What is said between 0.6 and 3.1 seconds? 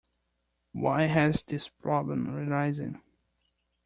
Why has this problem arisen?